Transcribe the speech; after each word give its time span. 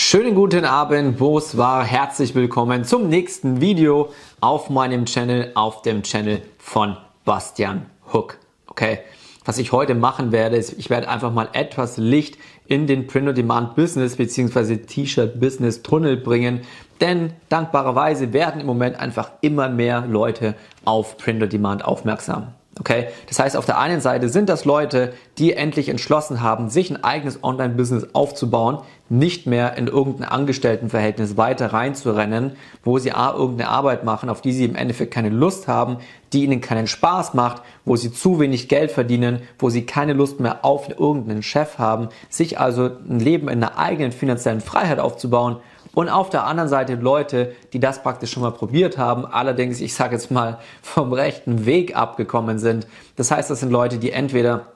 Schönen 0.00 0.36
guten 0.36 0.64
Abend, 0.64 1.18
wo 1.18 1.38
es 1.38 1.56
war. 1.56 1.84
Herzlich 1.84 2.36
willkommen 2.36 2.84
zum 2.84 3.08
nächsten 3.08 3.60
Video 3.60 4.10
auf 4.40 4.70
meinem 4.70 5.06
Channel, 5.06 5.50
auf 5.56 5.82
dem 5.82 6.04
Channel 6.04 6.40
von 6.56 6.96
Bastian 7.24 7.84
Hook. 8.12 8.38
Okay, 8.68 9.00
was 9.44 9.58
ich 9.58 9.72
heute 9.72 9.96
machen 9.96 10.30
werde, 10.30 10.56
ist, 10.56 10.78
ich 10.78 10.88
werde 10.88 11.08
einfach 11.08 11.32
mal 11.32 11.48
etwas 11.52 11.96
Licht 11.96 12.38
in 12.68 12.86
den 12.86 13.08
Print-on-Demand-Business 13.08 14.14
bzw. 14.14 14.76
T-Shirt-Business-Tunnel 14.76 16.18
bringen, 16.18 16.60
denn 17.00 17.32
dankbarerweise 17.48 18.32
werden 18.32 18.60
im 18.60 18.68
Moment 18.68 19.00
einfach 19.00 19.32
immer 19.40 19.68
mehr 19.68 20.06
Leute 20.06 20.54
auf 20.84 21.18
Print-on-Demand 21.18 21.84
aufmerksam. 21.84 22.54
Okay, 22.80 23.08
das 23.26 23.38
heißt, 23.40 23.56
auf 23.56 23.66
der 23.66 23.78
einen 23.78 24.00
Seite 24.00 24.28
sind 24.28 24.48
das 24.48 24.64
Leute, 24.64 25.12
die 25.38 25.52
endlich 25.52 25.88
entschlossen 25.88 26.42
haben, 26.42 26.70
sich 26.70 26.90
ein 26.90 27.02
eigenes 27.02 27.42
Online-Business 27.42 28.08
aufzubauen, 28.12 28.78
nicht 29.08 29.46
mehr 29.46 29.76
in 29.76 29.88
irgendein 29.88 30.28
Angestelltenverhältnis 30.28 31.36
weiter 31.36 31.72
reinzurennen, 31.72 32.52
wo 32.84 32.98
sie 32.98 33.12
A, 33.12 33.32
irgendeine 33.32 33.70
Arbeit 33.70 34.04
machen, 34.04 34.28
auf 34.28 34.42
die 34.42 34.52
sie 34.52 34.64
im 34.64 34.76
Endeffekt 34.76 35.12
keine 35.12 35.30
Lust 35.30 35.66
haben, 35.66 35.96
die 36.32 36.44
ihnen 36.44 36.60
keinen 36.60 36.86
Spaß 36.86 37.34
macht, 37.34 37.62
wo 37.84 37.96
sie 37.96 38.12
zu 38.12 38.38
wenig 38.38 38.68
Geld 38.68 38.92
verdienen, 38.92 39.40
wo 39.58 39.70
sie 39.70 39.86
keine 39.86 40.12
Lust 40.12 40.40
mehr 40.40 40.64
auf 40.64 40.88
irgendeinen 40.88 41.42
Chef 41.42 41.78
haben, 41.78 42.08
sich 42.28 42.60
also 42.60 42.90
ein 43.08 43.18
Leben 43.18 43.48
in 43.48 43.64
einer 43.64 43.78
eigenen 43.78 44.12
finanziellen 44.12 44.60
Freiheit 44.60 45.00
aufzubauen 45.00 45.56
und 45.98 46.08
auf 46.08 46.30
der 46.30 46.46
anderen 46.46 46.68
Seite 46.68 46.94
Leute, 46.94 47.56
die 47.72 47.80
das 47.80 48.04
praktisch 48.04 48.30
schon 48.30 48.44
mal 48.44 48.52
probiert 48.52 48.98
haben, 48.98 49.26
allerdings, 49.26 49.80
ich 49.80 49.94
sage 49.94 50.14
jetzt 50.14 50.30
mal, 50.30 50.60
vom 50.80 51.12
rechten 51.12 51.66
Weg 51.66 51.96
abgekommen 51.96 52.60
sind. 52.60 52.86
Das 53.16 53.32
heißt, 53.32 53.50
das 53.50 53.58
sind 53.58 53.72
Leute, 53.72 53.98
die 53.98 54.12
entweder 54.12 54.66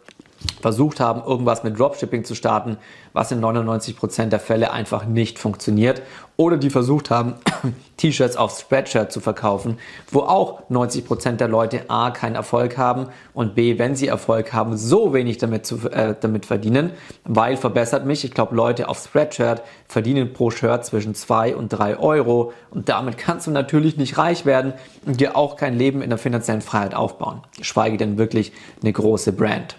versucht 0.61 1.01
haben, 1.01 1.23
irgendwas 1.23 1.65
mit 1.65 1.79
Dropshipping 1.79 2.25
zu 2.25 2.35
starten, 2.35 2.79
was 3.13 3.31
in 3.31 3.41
99% 3.41 4.27
der 4.27 4.41
Fälle 4.41 4.73
einfach 4.73 5.05
nicht 5.05 5.39
funktioniert. 5.39 6.03
Oder 6.37 6.57
die 6.57 6.71
versucht 6.71 7.11
haben, 7.11 7.35
T-Shirts 7.99 8.37
auf 8.37 8.59
Spreadshirt 8.59 9.13
zu 9.13 9.21
verkaufen, 9.21 9.79
wo 10.11 10.21
auch 10.21 10.63
90% 10.71 11.33
der 11.33 11.49
Leute 11.49 11.91
A 11.91 12.11
keinen 12.11 12.37
Erfolg 12.37 12.79
haben 12.79 13.09
und 13.35 13.55
B, 13.55 13.79
wenn 13.79 13.97
sie 13.97 14.07
Erfolg 14.07 14.53
haben, 14.53 14.77
so 14.77 15.13
wenig 15.13 15.39
damit, 15.39 15.67
zu, 15.67 15.89
äh, 15.91 16.15
damit 16.19 16.47
verdienen, 16.47 16.91
weil 17.25 17.57
verbessert 17.57 18.07
mich, 18.07 18.25
ich 18.25 18.33
glaube, 18.33 18.57
Leute 18.57 18.89
auf 18.89 18.99
Spreadshirt 19.05 19.63
verdienen 19.87 20.33
pro 20.33 20.51
Shirt 20.51 20.85
zwischen 20.87 21.15
2 21.15 21.55
und 21.55 21.69
3 21.69 21.99
Euro 21.99 22.53
und 22.71 22.89
damit 22.89 23.19
kannst 23.19 23.47
du 23.47 23.51
natürlich 23.51 23.97
nicht 23.97 24.17
reich 24.17 24.47
werden 24.47 24.73
und 25.05 25.21
dir 25.21 25.37
auch 25.37 25.57
kein 25.57 25.77
Leben 25.77 26.03
in 26.03 26.09
der 26.09 26.19
finanziellen 26.19 26.63
Freiheit 26.63 26.95
aufbauen, 26.95 27.43
geschweige 27.59 27.99
denn 27.99 28.17
wirklich 28.17 28.53
eine 28.83 28.93
große 28.93 29.33
Brand. 29.33 29.77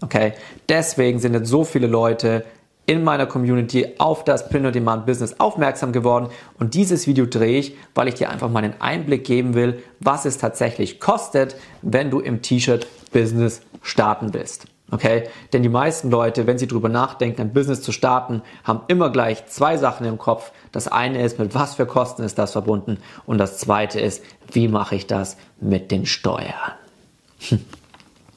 Okay, 0.00 0.32
deswegen 0.68 1.18
sind 1.20 1.34
jetzt 1.34 1.48
so 1.48 1.64
viele 1.64 1.86
Leute 1.86 2.44
in 2.86 3.02
meiner 3.02 3.26
Community 3.26 3.94
auf 3.98 4.24
das 4.24 4.48
Print-on-Demand-Business 4.48 5.40
aufmerksam 5.40 5.92
geworden 5.92 6.28
und 6.58 6.74
dieses 6.74 7.06
Video 7.06 7.26
drehe 7.26 7.58
ich, 7.58 7.76
weil 7.94 8.08
ich 8.08 8.14
dir 8.14 8.28
einfach 8.28 8.50
mal 8.50 8.62
einen 8.62 8.80
Einblick 8.80 9.24
geben 9.24 9.54
will, 9.54 9.82
was 10.00 10.26
es 10.26 10.38
tatsächlich 10.38 11.00
kostet, 11.00 11.56
wenn 11.80 12.10
du 12.10 12.20
im 12.20 12.42
T-Shirt-Business 12.42 13.62
starten 13.82 14.34
willst. 14.34 14.66
Okay? 14.90 15.24
Denn 15.52 15.62
die 15.62 15.70
meisten 15.70 16.10
Leute, 16.10 16.46
wenn 16.46 16.58
sie 16.58 16.66
darüber 16.66 16.90
nachdenken, 16.90 17.40
ein 17.40 17.52
Business 17.52 17.80
zu 17.80 17.90
starten, 17.90 18.42
haben 18.64 18.82
immer 18.88 19.10
gleich 19.10 19.46
zwei 19.46 19.76
Sachen 19.78 20.06
im 20.06 20.18
Kopf. 20.18 20.52
Das 20.72 20.88
eine 20.88 21.22
ist, 21.22 21.38
mit 21.38 21.54
was 21.54 21.74
für 21.74 21.86
Kosten 21.86 22.22
ist 22.22 22.38
das 22.38 22.52
verbunden? 22.52 22.98
Und 23.24 23.38
das 23.38 23.58
zweite 23.58 23.98
ist, 23.98 24.22
wie 24.52 24.68
mache 24.68 24.96
ich 24.96 25.06
das 25.06 25.36
mit 25.60 25.90
den 25.90 26.04
Steuern? 26.04 26.72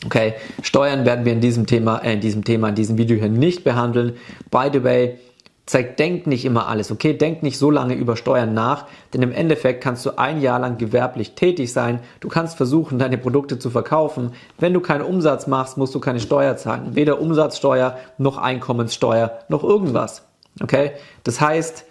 Okay, 0.05 0.35
Steuern 0.61 1.05
werden 1.05 1.25
wir 1.25 1.33
in 1.33 1.41
diesem 1.41 1.65
Thema, 1.65 1.97
äh, 1.99 2.13
in 2.13 2.21
diesem 2.21 2.43
Thema, 2.43 2.69
in 2.69 2.75
diesem 2.75 2.97
Video 2.97 3.17
hier 3.17 3.29
nicht 3.29 3.63
behandeln. 3.63 4.13
By 4.51 4.69
the 4.71 4.83
way, 4.83 5.17
zeig, 5.65 5.97
denk 5.97 6.27
nicht 6.27 6.45
immer 6.45 6.67
alles, 6.67 6.91
okay? 6.91 7.13
Denk 7.13 7.41
nicht 7.41 7.57
so 7.57 7.71
lange 7.71 7.95
über 7.95 8.15
Steuern 8.15 8.53
nach, 8.53 8.85
denn 9.13 9.21
im 9.23 9.31
Endeffekt 9.31 9.83
kannst 9.83 10.05
du 10.05 10.17
ein 10.17 10.39
Jahr 10.39 10.59
lang 10.59 10.77
gewerblich 10.77 11.33
tätig 11.33 11.73
sein. 11.73 11.99
Du 12.19 12.27
kannst 12.27 12.57
versuchen, 12.57 12.99
deine 12.99 13.17
Produkte 13.17 13.57
zu 13.57 13.69
verkaufen. 13.69 14.33
Wenn 14.59 14.73
du 14.73 14.81
keinen 14.81 15.01
Umsatz 15.01 15.47
machst, 15.47 15.77
musst 15.77 15.95
du 15.95 15.99
keine 15.99 16.19
Steuer 16.19 16.57
zahlen. 16.57 16.95
Weder 16.95 17.19
Umsatzsteuer, 17.19 17.97
noch 18.17 18.37
Einkommenssteuer, 18.37 19.39
noch 19.49 19.63
irgendwas. 19.63 20.23
Okay? 20.61 20.91
Das 21.23 21.41
heißt, 21.41 21.85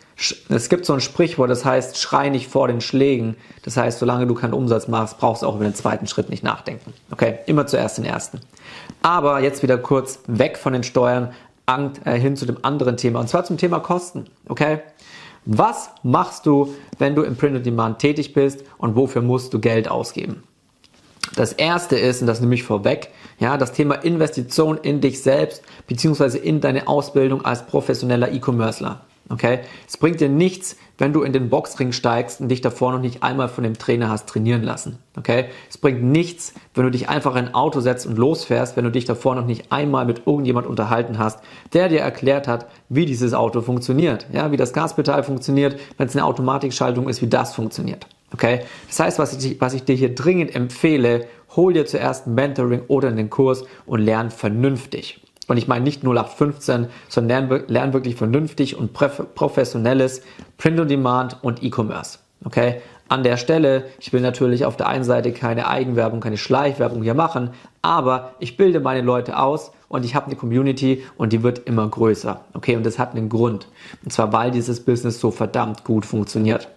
es 0.48 0.68
gibt 0.70 0.86
so 0.86 0.94
ein 0.94 1.00
Sprichwort, 1.00 1.50
das 1.50 1.64
heißt, 1.64 1.98
schrei 1.98 2.30
nicht 2.30 2.48
vor 2.48 2.68
den 2.68 2.80
Schlägen. 2.80 3.36
Das 3.62 3.76
heißt, 3.76 3.98
solange 3.98 4.26
du 4.26 4.34
keinen 4.34 4.54
Umsatz 4.54 4.88
machst, 4.88 5.18
brauchst 5.18 5.42
du 5.42 5.46
auch 5.46 5.56
über 5.56 5.64
den 5.64 5.74
zweiten 5.74 6.06
Schritt 6.06 6.30
nicht 6.30 6.42
nachdenken. 6.42 6.94
Okay, 7.10 7.40
immer 7.46 7.66
zuerst 7.66 7.98
den 7.98 8.06
ersten. 8.06 8.40
Aber 9.02 9.40
jetzt 9.40 9.62
wieder 9.62 9.76
kurz 9.76 10.20
weg 10.26 10.56
von 10.56 10.72
den 10.72 10.84
Steuern 10.84 11.32
äh, 12.04 12.18
hin 12.18 12.36
zu 12.36 12.46
dem 12.46 12.58
anderen 12.62 12.96
Thema 12.96 13.20
und 13.20 13.28
zwar 13.28 13.44
zum 13.44 13.58
Thema 13.58 13.80
Kosten. 13.80 14.24
Okay, 14.48 14.80
was 15.44 15.90
machst 16.02 16.46
du, 16.46 16.74
wenn 16.98 17.14
du 17.14 17.22
im 17.22 17.36
Print 17.36 17.56
on 17.56 17.62
Demand 17.62 17.98
tätig 17.98 18.32
bist 18.32 18.64
und 18.78 18.96
wofür 18.96 19.22
musst 19.22 19.52
du 19.52 19.60
Geld 19.60 19.88
ausgeben? 19.88 20.42
Das 21.34 21.52
erste 21.52 21.96
ist, 21.96 22.20
und 22.20 22.26
das 22.26 22.40
nehme 22.40 22.54
ich 22.54 22.62
vorweg, 22.62 23.10
ja, 23.38 23.56
das 23.58 23.72
Thema 23.72 23.96
Investition 23.96 24.78
in 24.78 25.00
dich 25.00 25.22
selbst 25.22 25.62
beziehungsweise 25.86 26.38
in 26.38 26.60
deine 26.60 26.88
Ausbildung 26.88 27.44
als 27.44 27.66
professioneller 27.66 28.32
E-Commercer. 28.32 29.02
Okay? 29.28 29.60
Es 29.88 29.96
bringt 29.96 30.20
dir 30.20 30.28
nichts, 30.28 30.76
wenn 30.98 31.12
du 31.12 31.22
in 31.22 31.32
den 31.32 31.50
Boxring 31.50 31.92
steigst 31.92 32.40
und 32.40 32.48
dich 32.48 32.60
davor 32.60 32.92
noch 32.92 33.00
nicht 33.00 33.22
einmal 33.22 33.48
von 33.48 33.64
dem 33.64 33.76
Trainer 33.76 34.08
hast 34.08 34.28
trainieren 34.28 34.62
lassen. 34.62 34.98
Okay? 35.16 35.46
Es 35.68 35.78
bringt 35.78 36.02
nichts, 36.02 36.54
wenn 36.74 36.84
du 36.84 36.90
dich 36.90 37.08
einfach 37.08 37.32
in 37.32 37.46
ein 37.46 37.54
Auto 37.54 37.80
setzt 37.80 38.06
und 38.06 38.18
losfährst, 38.18 38.76
wenn 38.76 38.84
du 38.84 38.90
dich 38.90 39.04
davor 39.04 39.34
noch 39.34 39.46
nicht 39.46 39.72
einmal 39.72 40.06
mit 40.06 40.26
irgendjemand 40.26 40.66
unterhalten 40.66 41.18
hast, 41.18 41.40
der 41.72 41.88
dir 41.88 42.00
erklärt 42.00 42.46
hat, 42.46 42.66
wie 42.88 43.06
dieses 43.06 43.34
Auto 43.34 43.62
funktioniert. 43.62 44.26
Ja, 44.32 44.52
wie 44.52 44.56
das 44.56 44.72
Gaspedal 44.72 45.24
funktioniert, 45.24 45.78
wenn 45.98 46.06
es 46.06 46.14
eine 46.14 46.24
Automatikschaltung 46.24 47.08
ist, 47.08 47.20
wie 47.20 47.28
das 47.28 47.54
funktioniert. 47.54 48.06
Okay? 48.32 48.60
Das 48.88 49.00
heißt, 49.00 49.18
was 49.18 49.44
ich, 49.44 49.60
was 49.60 49.74
ich 49.74 49.84
dir 49.84 49.96
hier 49.96 50.14
dringend 50.14 50.54
empfehle, 50.54 51.26
hol 51.56 51.72
dir 51.72 51.86
zuerst 51.86 52.26
ein 52.26 52.34
Mentoring 52.34 52.82
oder 52.88 53.08
einen 53.08 53.30
Kurs 53.30 53.64
und 53.86 54.00
lern 54.00 54.30
vernünftig. 54.30 55.20
Und 55.48 55.56
ich 55.56 55.68
meine 55.68 55.84
nicht 55.84 56.02
0815, 56.02 56.88
sondern 57.08 57.48
lern, 57.48 57.64
lern 57.68 57.92
wirklich 57.92 58.16
vernünftig 58.16 58.76
und 58.76 58.92
professionelles 58.92 60.22
Print 60.58 60.80
on 60.80 60.88
Demand 60.88 61.42
und 61.42 61.62
E-Commerce. 61.62 62.18
Okay? 62.44 62.80
An 63.08 63.22
der 63.22 63.36
Stelle, 63.36 63.84
ich 64.00 64.12
will 64.12 64.20
natürlich 64.20 64.64
auf 64.64 64.76
der 64.76 64.88
einen 64.88 65.04
Seite 65.04 65.32
keine 65.32 65.68
Eigenwerbung, 65.68 66.18
keine 66.18 66.36
Schleichwerbung 66.36 67.04
hier 67.04 67.14
machen, 67.14 67.50
aber 67.80 68.32
ich 68.40 68.56
bilde 68.56 68.80
meine 68.80 69.02
Leute 69.02 69.38
aus 69.38 69.70
und 69.88 70.04
ich 70.04 70.16
habe 70.16 70.26
eine 70.26 70.34
Community 70.34 71.04
und 71.16 71.32
die 71.32 71.44
wird 71.44 71.60
immer 71.68 71.86
größer. 71.86 72.40
Okay, 72.54 72.74
und 72.74 72.84
das 72.84 72.98
hat 72.98 73.14
einen 73.14 73.28
Grund. 73.28 73.68
Und 74.02 74.12
zwar, 74.12 74.32
weil 74.32 74.50
dieses 74.50 74.84
Business 74.84 75.20
so 75.20 75.30
verdammt 75.30 75.84
gut 75.84 76.04
funktioniert. 76.04 76.68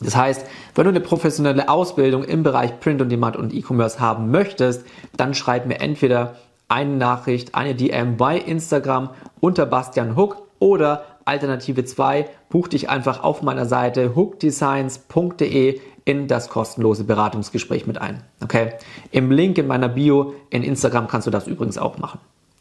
Das 0.00 0.14
heißt, 0.14 0.46
wenn 0.74 0.84
du 0.84 0.90
eine 0.90 1.00
professionelle 1.00 1.68
Ausbildung 1.68 2.22
im 2.22 2.44
Bereich 2.44 2.78
Print 2.78 3.02
on 3.02 3.08
Demand 3.08 3.36
und 3.36 3.52
E-Commerce 3.52 3.98
haben 3.98 4.30
möchtest, 4.30 4.86
dann 5.16 5.34
schreib 5.34 5.66
mir 5.66 5.80
entweder 5.80 6.36
eine 6.68 6.96
Nachricht, 6.96 7.54
eine 7.54 7.74
DM 7.74 8.16
bei 8.16 8.38
Instagram 8.38 9.10
unter 9.40 9.66
Bastian 9.66 10.16
Hook 10.16 10.42
oder 10.58 11.04
Alternative 11.24 11.84
2, 11.84 12.28
buch 12.48 12.68
dich 12.68 12.88
einfach 12.88 13.22
auf 13.22 13.42
meiner 13.42 13.66
Seite 13.66 14.14
hookdesigns.de 14.14 15.80
in 16.04 16.28
das 16.28 16.48
kostenlose 16.48 17.04
Beratungsgespräch 17.04 17.86
mit 17.86 17.98
ein. 17.98 18.22
Okay? 18.42 18.74
Im 19.10 19.30
Link 19.30 19.58
in 19.58 19.66
meiner 19.66 19.88
Bio 19.88 20.34
in 20.50 20.62
Instagram 20.62 21.08
kannst 21.08 21.26
du 21.26 21.30
das 21.30 21.46
übrigens 21.46 21.78
auch 21.78 21.98
machen. 21.98 22.20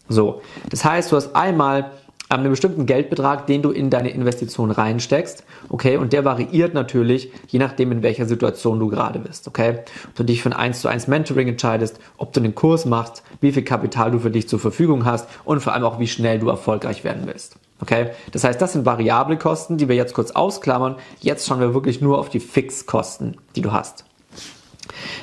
So, 0.09 0.41
das 0.69 0.83
heißt, 0.83 1.11
du 1.11 1.15
hast 1.15 1.35
einmal 1.35 1.91
einen 2.29 2.49
bestimmten 2.49 2.85
Geldbetrag, 2.85 3.45
den 3.45 3.61
du 3.61 3.71
in 3.71 3.89
deine 3.89 4.09
Investition 4.09 4.71
reinsteckst, 4.71 5.43
okay, 5.69 5.97
und 5.97 6.11
der 6.13 6.25
variiert 6.25 6.73
natürlich, 6.73 7.31
je 7.47 7.59
nachdem, 7.59 7.91
in 7.91 8.03
welcher 8.03 8.25
Situation 8.25 8.79
du 8.79 8.87
gerade 8.87 9.19
bist, 9.19 9.47
okay. 9.47 9.79
Ob 10.07 10.15
du 10.15 10.23
dich 10.23 10.41
für 10.41 10.49
ein 10.49 10.53
1 10.53 10.81
zu 10.81 10.87
1 10.87 11.07
Mentoring 11.07 11.47
entscheidest, 11.47 11.99
ob 12.17 12.33
du 12.33 12.39
einen 12.39 12.55
Kurs 12.55 12.85
machst, 12.85 13.23
wie 13.41 13.51
viel 13.51 13.63
Kapital 13.63 14.11
du 14.11 14.19
für 14.19 14.31
dich 14.31 14.49
zur 14.49 14.59
Verfügung 14.59 15.05
hast 15.05 15.29
und 15.43 15.61
vor 15.61 15.73
allem 15.73 15.83
auch, 15.83 15.99
wie 15.99 16.07
schnell 16.07 16.39
du 16.39 16.49
erfolgreich 16.49 17.03
werden 17.03 17.23
willst. 17.25 17.57
Okay, 17.81 18.11
das 18.31 18.43
heißt, 18.43 18.61
das 18.61 18.73
sind 18.73 18.85
variable 18.85 19.37
Kosten, 19.37 19.77
die 19.77 19.89
wir 19.89 19.95
jetzt 19.95 20.13
kurz 20.13 20.31
ausklammern. 20.31 20.95
Jetzt 21.19 21.45
schauen 21.45 21.59
wir 21.59 21.73
wirklich 21.73 22.01
nur 22.01 22.19
auf 22.19 22.29
die 22.29 22.39
Fixkosten, 22.39 23.37
die 23.55 23.61
du 23.61 23.73
hast. 23.73 24.05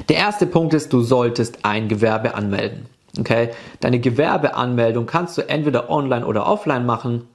Der 0.08 0.16
erste 0.16 0.46
Punkt 0.46 0.74
ist, 0.74 0.92
du 0.92 1.00
solltest 1.00 1.64
ein 1.64 1.88
Gewerbe 1.88 2.34
anmelden. 2.34 2.86
Okay, 3.18 3.50
deine 3.80 4.00
Gewerbeanmeldung 4.00 5.06
kannst 5.06 5.36
du 5.36 5.46
entweder 5.46 5.90
online 5.90 6.24
oder 6.24 6.46
offline 6.46 6.86
machen. 6.86 7.28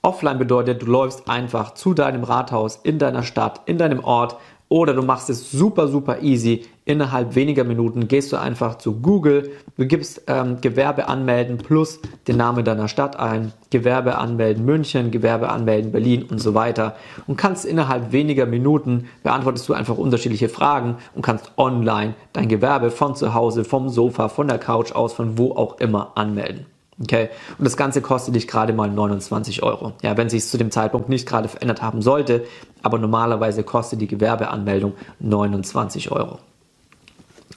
Offline 0.00 0.38
bedeutet, 0.38 0.82
du 0.82 0.86
läufst 0.86 1.28
einfach 1.28 1.74
zu 1.74 1.94
deinem 1.94 2.24
Rathaus 2.24 2.76
in 2.82 2.98
deiner 2.98 3.22
Stadt, 3.22 3.62
in 3.66 3.78
deinem 3.78 4.04
Ort, 4.04 4.36
oder 4.74 4.92
du 4.92 5.02
machst 5.02 5.30
es 5.30 5.52
super, 5.52 5.86
super 5.86 6.20
easy. 6.20 6.64
Innerhalb 6.84 7.36
weniger 7.36 7.62
Minuten 7.62 8.08
gehst 8.08 8.32
du 8.32 8.36
einfach 8.36 8.76
zu 8.76 9.00
Google, 9.00 9.52
du 9.76 9.86
gibst 9.86 10.22
ähm, 10.26 10.60
Gewerbe 10.60 11.06
anmelden 11.06 11.58
plus 11.58 12.00
den 12.26 12.38
Namen 12.38 12.64
deiner 12.64 12.88
Stadt 12.88 13.16
ein, 13.16 13.52
Gewerbe 13.70 14.18
anmelden 14.18 14.64
München, 14.64 15.12
Gewerbe 15.12 15.48
anmelden 15.48 15.92
Berlin 15.92 16.24
und 16.24 16.40
so 16.40 16.54
weiter. 16.54 16.96
Und 17.28 17.36
kannst 17.36 17.64
innerhalb 17.64 18.10
weniger 18.10 18.46
Minuten 18.46 19.04
beantwortest 19.22 19.68
du 19.68 19.74
einfach 19.74 19.96
unterschiedliche 19.96 20.48
Fragen 20.48 20.96
und 21.14 21.22
kannst 21.22 21.52
online 21.56 22.14
dein 22.32 22.48
Gewerbe 22.48 22.90
von 22.90 23.14
zu 23.14 23.32
Hause, 23.32 23.62
vom 23.62 23.88
Sofa, 23.88 24.28
von 24.28 24.48
der 24.48 24.58
Couch 24.58 24.90
aus, 24.90 25.12
von 25.12 25.38
wo 25.38 25.52
auch 25.52 25.78
immer 25.78 26.10
anmelden. 26.16 26.66
Okay, 27.02 27.28
und 27.58 27.64
das 27.64 27.76
Ganze 27.76 28.00
kostet 28.00 28.36
dich 28.36 28.46
gerade 28.46 28.72
mal 28.72 28.88
29 28.88 29.62
Euro. 29.64 29.94
Ja, 30.02 30.16
wenn 30.16 30.28
sich 30.28 30.46
zu 30.46 30.58
dem 30.58 30.70
Zeitpunkt 30.70 31.08
nicht 31.08 31.26
gerade 31.26 31.48
verändert 31.48 31.82
haben 31.82 32.02
sollte, 32.02 32.44
aber 32.82 32.98
normalerweise 32.98 33.64
kostet 33.64 34.00
die 34.00 34.06
Gewerbeanmeldung 34.06 34.92
29 35.18 36.12
Euro. 36.12 36.38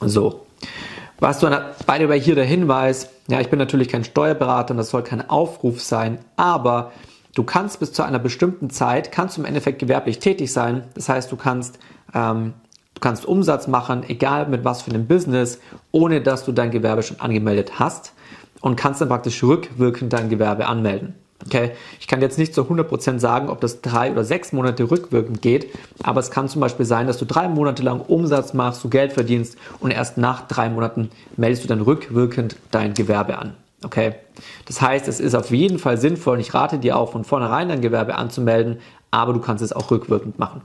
So, 0.01 0.47
was 1.19 1.39
du 1.39 1.49
bei 1.85 1.99
dir 1.99 2.11
hier 2.13 2.35
der 2.35 2.45
Hinweis, 2.45 3.09
ja, 3.27 3.39
ich 3.39 3.49
bin 3.49 3.59
natürlich 3.59 3.89
kein 3.89 4.03
Steuerberater 4.03 4.71
und 4.71 4.77
das 4.77 4.89
soll 4.89 5.03
kein 5.03 5.27
Aufruf 5.29 5.81
sein, 5.81 6.19
aber 6.35 6.91
du 7.35 7.43
kannst 7.43 7.79
bis 7.79 7.93
zu 7.93 8.03
einer 8.03 8.19
bestimmten 8.19 8.71
Zeit, 8.71 9.11
kannst 9.11 9.37
du 9.37 9.41
im 9.41 9.45
Endeffekt 9.45 9.77
gewerblich 9.79 10.17
tätig 10.17 10.51
sein. 10.51 10.83
Das 10.95 11.09
heißt, 11.09 11.31
du 11.31 11.35
kannst, 11.35 11.77
ähm, 12.13 12.53
du 12.95 13.01
kannst 13.01 13.25
Umsatz 13.25 13.67
machen, 13.67 14.03
egal 14.07 14.47
mit 14.47 14.63
was 14.63 14.81
für 14.81 14.91
einem 14.91 15.05
Business, 15.07 15.59
ohne 15.91 16.21
dass 16.21 16.43
du 16.45 16.51
dein 16.51 16.71
Gewerbe 16.71 17.03
schon 17.03 17.19
angemeldet 17.19 17.79
hast 17.79 18.13
und 18.67 18.75
kannst 18.75 18.99
dann 18.99 19.07
praktisch 19.07 19.41
rückwirkend 19.43 20.11
dein 20.11 20.27
Gewerbe 20.29 20.67
anmelden. 20.67 21.15
Okay, 21.45 21.71
ich 21.99 22.07
kann 22.07 22.19
jetzt 22.19 22.37
nicht 22.37 22.53
zu 22.53 22.63
100% 22.63 23.19
sagen, 23.19 23.49
ob 23.49 23.61
das 23.61 23.81
drei 23.81 24.11
oder 24.11 24.25
sechs 24.25 24.51
Monate 24.51 24.91
rückwirkend 24.91 25.41
geht, 25.41 25.67
aber 26.03 26.19
es 26.19 26.31
kann 26.31 26.49
zum 26.49 26.59
Beispiel 26.59 26.85
sein, 26.85 27.07
dass 27.07 27.17
du 27.17 27.25
drei 27.25 27.47
Monate 27.47 27.83
lang 27.83 28.01
Umsatz 28.01 28.53
machst, 28.53 28.83
du 28.83 28.89
Geld 28.89 29.13
verdienst 29.13 29.57
und 29.79 29.91
erst 29.91 30.17
nach 30.17 30.47
drei 30.47 30.67
Monaten 30.67 31.09
meldest 31.37 31.63
du 31.63 31.67
dann 31.69 31.79
rückwirkend 31.79 32.57
dein 32.71 32.93
Gewerbe 32.93 33.37
an. 33.37 33.53
Okay, 33.85 34.15
das 34.65 34.81
heißt, 34.81 35.07
es 35.07 35.21
ist 35.21 35.35
auf 35.35 35.51
jeden 35.51 35.79
Fall 35.79 35.97
sinnvoll 35.97 36.33
und 36.33 36.41
ich 36.41 36.53
rate 36.53 36.79
dir 36.79 36.97
auch 36.97 37.11
von 37.11 37.23
vornherein 37.23 37.69
dein 37.69 37.81
Gewerbe 37.81 38.15
anzumelden, 38.15 38.79
aber 39.11 39.31
du 39.31 39.39
kannst 39.39 39.63
es 39.63 39.71
auch 39.71 39.91
rückwirkend 39.91 40.39
machen. 40.39 40.61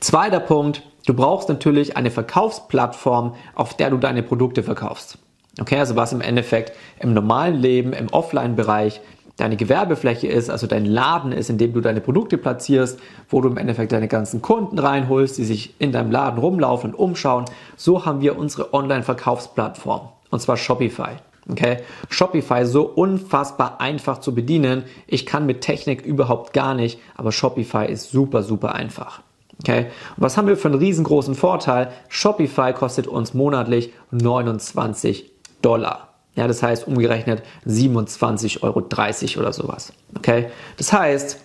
Zweiter 0.00 0.40
Punkt, 0.40 0.82
du 1.06 1.14
brauchst 1.14 1.48
natürlich 1.48 1.96
eine 1.96 2.10
Verkaufsplattform, 2.10 3.34
auf 3.54 3.74
der 3.76 3.88
du 3.88 3.96
deine 3.96 4.22
Produkte 4.22 4.62
verkaufst. 4.62 5.16
Okay, 5.58 5.78
also 5.78 5.96
was 5.96 6.12
im 6.12 6.20
Endeffekt 6.20 6.72
im 7.00 7.12
normalen 7.12 7.56
Leben, 7.56 7.92
im 7.92 8.08
Offline-Bereich 8.08 9.00
deine 9.36 9.56
Gewerbefläche 9.56 10.28
ist, 10.28 10.50
also 10.50 10.66
dein 10.66 10.84
Laden 10.84 11.32
ist, 11.32 11.50
in 11.50 11.58
dem 11.58 11.72
du 11.72 11.80
deine 11.80 12.00
Produkte 12.00 12.36
platzierst, 12.38 13.00
wo 13.28 13.40
du 13.40 13.48
im 13.48 13.56
Endeffekt 13.56 13.92
deine 13.92 14.06
ganzen 14.06 14.42
Kunden 14.42 14.78
reinholst, 14.78 15.38
die 15.38 15.44
sich 15.44 15.74
in 15.78 15.92
deinem 15.92 16.10
Laden 16.10 16.38
rumlaufen 16.38 16.92
und 16.92 16.98
umschauen. 16.98 17.46
So 17.76 18.04
haben 18.04 18.20
wir 18.20 18.38
unsere 18.38 18.74
Online-Verkaufsplattform 18.74 20.08
und 20.30 20.40
zwar 20.40 20.56
Shopify. 20.56 21.16
Okay, 21.50 21.78
Shopify 22.10 22.64
so 22.64 22.82
unfassbar 22.82 23.80
einfach 23.80 24.18
zu 24.18 24.34
bedienen. 24.34 24.84
Ich 25.06 25.26
kann 25.26 25.46
mit 25.46 25.62
Technik 25.62 26.02
überhaupt 26.02 26.52
gar 26.52 26.74
nicht, 26.74 27.00
aber 27.16 27.32
Shopify 27.32 27.90
ist 27.90 28.10
super, 28.10 28.42
super 28.42 28.74
einfach. 28.74 29.22
Okay, 29.58 29.86
und 30.16 30.22
was 30.22 30.36
haben 30.36 30.48
wir 30.48 30.56
für 30.56 30.68
einen 30.68 30.78
riesengroßen 30.78 31.34
Vorteil? 31.34 31.90
Shopify 32.08 32.72
kostet 32.72 33.06
uns 33.06 33.34
monatlich 33.34 33.92
29 34.10 35.30
Dollar. 35.62 36.08
Ja, 36.36 36.46
das 36.46 36.62
heißt 36.62 36.86
umgerechnet 36.86 37.42
27,30 37.66 38.62
Euro 38.62 39.40
oder 39.40 39.52
sowas. 39.52 39.92
Okay, 40.16 40.46
das 40.76 40.92
heißt, 40.92 41.38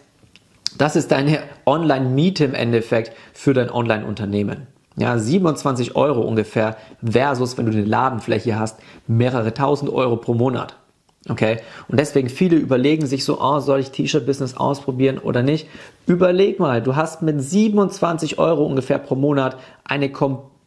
das 0.77 0.95
ist 0.95 1.11
deine 1.11 1.39
Online-Miete 1.65 2.45
im 2.45 2.53
Endeffekt 2.53 3.13
für 3.33 3.53
dein 3.53 3.69
Online-Unternehmen. 3.71 4.67
Ja, 4.97 5.17
27 5.17 5.95
Euro 5.95 6.21
ungefähr 6.21 6.77
versus, 7.03 7.57
wenn 7.57 7.65
du 7.65 7.71
eine 7.71 7.83
Ladenfläche 7.83 8.57
hast, 8.57 8.79
mehrere 9.07 9.53
tausend 9.53 9.91
Euro 9.91 10.15
pro 10.17 10.33
Monat. 10.33 10.75
Okay? 11.27 11.57
Und 11.87 11.99
deswegen 11.99 12.29
viele 12.29 12.55
überlegen 12.55 13.05
sich 13.05 13.25
so, 13.25 13.41
oh, 13.41 13.59
soll 13.59 13.79
ich 13.79 13.91
T-Shirt-Business 13.91 14.55
ausprobieren 14.55 15.17
oder 15.17 15.43
nicht? 15.43 15.67
Überleg 16.05 16.59
mal, 16.59 16.81
du 16.81 16.95
hast 16.95 17.21
mit 17.21 17.41
27 17.41 18.37
Euro 18.37 18.65
ungefähr 18.65 18.99
pro 18.99 19.15
Monat 19.15 19.57
eine 19.83 20.09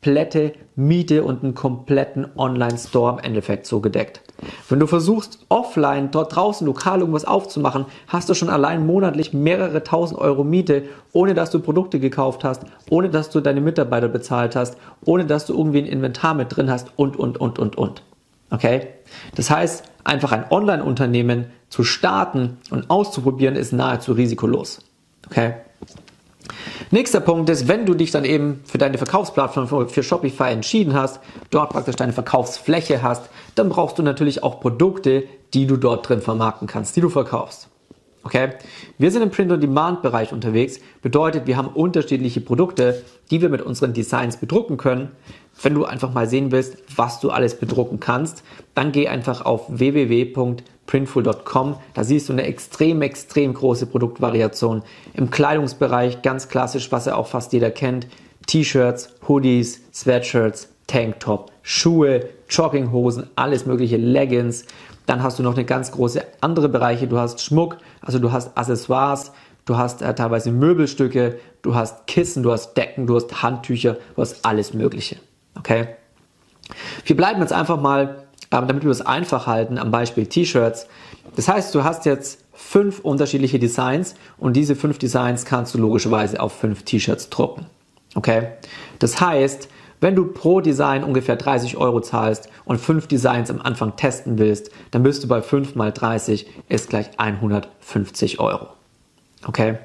komplette 0.09 0.55
Miete 0.75 1.23
und 1.23 1.45
einen 1.45 1.55
kompletten 1.55 2.27
Online-Store 2.39 3.13
im 3.13 3.19
Endeffekt 3.19 3.67
so 3.67 3.81
gedeckt. 3.81 4.23
Wenn 4.71 4.81
du 4.81 4.87
versuchst, 4.87 5.45
offline 5.51 6.11
dort 6.11 6.35
draußen 6.35 6.67
lokal 6.67 7.01
irgendwas 7.01 7.27
aufzumachen, 7.27 7.85
hast 8.07 8.31
du 8.31 8.33
schon 8.35 8.49
allein 8.49 8.87
monatlich 8.87 9.35
mehrere 9.35 9.85
tausend 9.85 10.19
Euro 10.19 10.45
Miete, 10.45 10.85
ohne 11.13 11.35
dass 11.35 11.51
du 11.51 11.61
Produkte 11.61 12.01
gekauft 12.01 12.43
hast, 12.43 12.63
ohne 12.89 13.11
dass 13.11 13.29
du 13.29 13.41
deine 13.41 13.61
Mitarbeiter 13.61 14.09
bezahlt 14.09 14.57
hast, 14.57 14.79
ohne 15.05 15.27
dass 15.27 15.45
du 15.45 15.53
irgendwie 15.53 15.81
ein 15.81 15.87
Inventar 15.87 16.33
mit 16.33 16.57
drin 16.57 16.71
hast 16.71 16.89
und, 16.97 17.19
und, 17.19 17.39
und, 17.39 17.59
und, 17.59 17.77
und. 17.77 18.03
Okay? 18.49 18.87
Das 19.35 19.51
heißt, 19.51 19.85
einfach 20.05 20.33
ein 20.33 20.51
Online-Unternehmen 20.51 21.51
zu 21.69 21.85
starten 21.85 22.57
und 22.71 22.89
auszuprobieren, 22.89 23.57
ist 23.57 23.75
nahezu 23.75 24.13
risikolos. 24.13 24.81
Okay? 25.27 25.57
Nächster 26.91 27.21
Punkt 27.21 27.51
ist, 27.51 27.69
wenn 27.69 27.87
du 27.87 27.95
dich 27.95 28.11
dann 28.11 28.25
eben 28.25 28.61
für 28.65 28.79
deine 28.79 28.99
Verkaufsplattform 28.99 29.89
für 29.89 30.03
Shopify 30.03 30.51
entschieden 30.51 30.95
hast, 30.95 31.21
dort 31.51 31.71
praktisch 31.71 31.97
deine 31.97 32.13
Verkaufsfläche 32.13 33.03
hast, 33.03 33.29
dann 33.55 33.69
brauchst 33.69 33.99
du 33.99 34.03
natürlich 34.03 34.43
auch 34.43 34.61
Produkte, 34.61 35.25
die 35.55 35.67
du 35.67 35.77
dort 35.77 36.09
drin 36.09 36.21
vermarkten 36.21 36.67
kannst, 36.67 36.97
die 36.97 37.01
du 37.01 37.09
verkaufst. 37.09 37.69
Okay? 38.29 38.51
Wir 38.99 39.11
sind 39.11 39.23
im 39.23 39.31
Print-on-Demand-Bereich 39.31 40.35
unterwegs, 40.35 40.81
bedeutet, 41.01 41.47
wir 41.47 41.57
haben 41.57 41.69
unterschiedliche 41.69 42.43
Produkte, 42.43 43.03
die 43.31 43.41
wir 43.41 43.49
mit 43.49 43.63
unseren 43.63 43.95
Designs 43.95 44.37
bedrucken 44.37 44.77
können. 44.77 45.13
Wenn 45.63 45.73
du 45.73 45.87
einfach 45.87 46.13
mal 46.13 46.29
sehen 46.29 46.53
willst, 46.53 46.77
was 46.95 47.21
du 47.21 47.31
alles 47.31 47.59
bedrucken 47.59 48.01
kannst, 48.01 48.45
dann 48.75 48.93
geh 48.93 49.09
einfach 49.09 49.47
auf 49.47 49.65
www.printful.com. 49.71 51.77
Da 51.95 52.05
siehst 52.05 52.29
du 52.29 52.35
eine 52.35 52.43
extrem, 52.43 53.01
extrem 53.01 53.55
große 53.55 53.87
Produktvariation. 53.87 54.83
Im 55.15 55.31
Kleidungsbereich 55.31 56.21
ganz 56.21 56.49
klassisch, 56.49 56.93
was 56.93 57.07
ja 57.07 57.17
auch 57.17 57.29
fast 57.29 57.55
jeder 57.55 57.71
kennt. 57.71 58.09
T-Shirts, 58.47 59.15
Hoodies, 59.27 59.81
Sweatshirts, 59.95 60.69
Tanktop, 60.89 61.53
Schuhe, 61.63 62.31
Jogginghosen, 62.51 63.29
alles 63.37 63.67
mögliche, 63.67 63.97
Leggings. 63.97 64.65
Dann 65.07 65.23
hast 65.23 65.39
du 65.39 65.45
noch 65.45 65.55
eine 65.55 65.65
ganz 65.65 65.93
große 65.93 66.23
andere 66.41 66.69
Bereiche. 66.69 67.07
Du 67.07 67.19
hast 67.19 67.41
Schmuck, 67.41 67.77
also 68.01 68.19
du 68.19 68.33
hast 68.33 68.59
Accessoires, 68.59 69.33
du 69.65 69.77
hast 69.77 70.03
äh, 70.03 70.15
teilweise 70.15 70.51
Möbelstücke, 70.51 71.39
du 71.63 71.75
hast 71.75 72.07
Kissen, 72.07 72.43
du 72.43 72.51
hast 72.51 72.75
Decken, 72.75 73.07
du 73.07 73.15
hast 73.15 73.43
Handtücher, 73.43 73.99
du 74.17 74.23
hast 74.23 74.45
alles 74.45 74.75
Mögliche. 74.75 75.17
Okay? 75.57 75.89
Wir 77.05 77.17
bleiben 77.17 77.41
jetzt 77.41 77.53
einfach 77.53 77.81
mal, 77.81 78.25
damit 78.51 78.83
wir 78.83 78.91
es 78.91 79.01
einfach 79.01 79.47
halten, 79.47 79.79
am 79.79 79.91
Beispiel 79.91 80.27
T-Shirts. 80.27 80.87
Das 81.37 81.49
heißt, 81.49 81.75
du 81.75 81.85
hast 81.85 82.07
jetzt 82.07 82.45
fünf 82.53 83.01
unterschiedliche 83.01 83.59
Designs 83.59 84.15
und 84.39 84.57
diese 84.57 84.75
fünf 84.75 84.99
Designs 84.99 85.45
kannst 85.45 85.75
du 85.75 85.79
logischerweise 85.79 86.41
auf 86.41 86.53
fünf 86.53 86.83
T-Shirts 86.83 87.31
drucken. 87.31 87.67
Okay? 88.15 88.49
Das 88.99 89.21
heißt, 89.21 89.69
wenn 90.01 90.15
du 90.15 90.27
pro 90.27 90.61
Design 90.61 91.05
ungefähr 91.05 91.37
30 91.37 91.77
Euro 91.77 92.01
zahlst 92.01 92.49
und 92.65 92.81
fünf 92.81 93.07
Designs 93.07 93.51
am 93.51 93.61
Anfang 93.61 93.97
testen 93.97 94.39
willst, 94.39 94.71
dann 94.91 95.03
bist 95.03 95.25
du 95.25 95.29
bei 95.29 95.43
5 95.43 95.75
mal 95.75 95.93
30 95.93 96.47
ist 96.69 96.91
gleich 96.91 97.11
150 97.17 98.41
Euro. 98.41 98.69
Okay? 99.47 99.79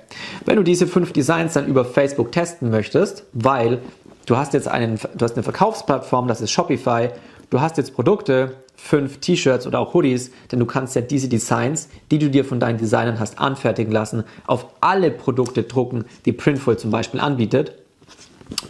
Wenn 0.45 0.57
du 0.57 0.63
diese 0.63 0.87
fünf 0.87 1.13
Designs 1.13 1.53
dann 1.53 1.67
über 1.67 1.85
Facebook 1.85 2.31
testen 2.31 2.69
möchtest, 2.69 3.25
weil 3.33 3.79
Du 4.25 4.37
hast 4.37 4.53
jetzt 4.53 4.69
einen, 4.69 4.97
du 5.15 5.25
hast 5.25 5.33
eine 5.33 5.43
Verkaufsplattform, 5.43 6.27
das 6.27 6.39
ist 6.39 6.51
Shopify. 6.51 7.09
Du 7.49 7.59
hast 7.59 7.77
jetzt 7.77 7.93
Produkte, 7.93 8.55
fünf 8.75 9.19
T-Shirts 9.19 9.67
oder 9.67 9.79
auch 9.79 9.93
Hoodies, 9.93 10.31
denn 10.51 10.59
du 10.59 10.65
kannst 10.65 10.95
ja 10.95 11.01
diese 11.01 11.27
Designs, 11.27 11.89
die 12.09 12.19
du 12.19 12.29
dir 12.29 12.45
von 12.45 12.59
deinen 12.59 12.77
Designern 12.77 13.19
hast 13.19 13.37
anfertigen 13.37 13.91
lassen, 13.91 14.23
auf 14.47 14.67
alle 14.79 15.11
Produkte 15.11 15.63
drucken, 15.63 16.05
die 16.25 16.31
Printful 16.31 16.77
zum 16.77 16.89
Beispiel 16.89 17.19
anbietet. 17.19 17.73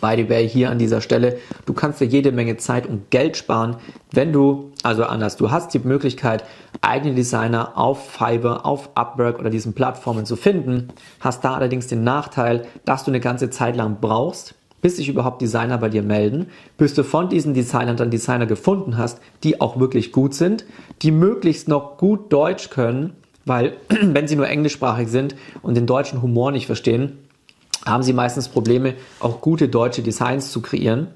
By 0.02 0.16
the 0.18 0.30
way, 0.30 0.48
hier 0.48 0.70
an 0.70 0.80
dieser 0.80 1.02
Stelle, 1.02 1.38
du 1.66 1.74
kannst 1.74 2.02
dir 2.02 2.06
jede 2.06 2.32
Menge 2.32 2.58
Zeit 2.58 2.88
und 2.88 3.10
Geld 3.10 3.38
sparen, 3.38 3.78
wenn 4.12 4.34
du, 4.34 4.72
also 4.84 5.04
anders, 5.06 5.38
du 5.38 5.52
hast 5.52 5.74
die 5.74 5.80
Möglichkeit, 5.80 6.44
eigene 6.82 7.16
Designer 7.16 7.78
auf 7.78 8.12
Fiverr, 8.12 8.66
auf 8.66 8.90
Upwork 8.96 9.40
oder 9.40 9.50
diesen 9.50 9.74
Plattformen 9.74 10.26
zu 10.26 10.36
finden, 10.36 10.90
hast 11.20 11.44
da 11.44 11.56
allerdings 11.56 11.88
den 11.88 12.04
Nachteil, 12.04 12.66
dass 12.86 13.04
du 13.04 13.12
eine 13.12 13.20
ganze 13.20 13.50
Zeit 13.50 13.76
lang 13.76 13.98
brauchst, 14.02 14.56
bis 14.84 14.98
sich 14.98 15.08
überhaupt 15.08 15.42
Designer 15.42 15.78
bei 15.78 15.90
dir 15.90 16.04
melden, 16.04 16.48
bis 16.78 16.94
du 16.94 17.04
von 17.04 17.30
diesen 17.30 17.54
Designern 17.54 17.98
dann 17.98 18.12
Designer 18.12 18.46
gefunden 18.46 18.98
hast, 18.98 19.20
die 19.44 19.62
auch 19.62 19.80
wirklich 19.80 20.12
gut 20.12 20.34
sind, 20.34 20.66
die 21.02 21.12
möglichst 21.12 21.68
noch 21.70 21.98
gut 21.98 22.32
Deutsch 22.32 22.70
können, 22.70 23.14
weil 23.46 23.78
wenn 23.90 24.28
sie 24.28 24.36
nur 24.36 24.48
englischsprachig 24.48 25.08
sind 25.08 25.36
und 25.62 25.76
den 25.76 25.88
deutschen 25.88 26.22
Humor 26.22 26.52
nicht 26.52 26.66
verstehen, 26.66 27.18
haben 27.86 28.04
sie 28.04 28.14
meistens 28.14 28.48
Probleme, 28.50 28.96
auch 29.20 29.42
gute 29.42 29.68
deutsche 29.70 30.02
Designs 30.02 30.52
zu 30.52 30.62
kreieren. 30.62 31.08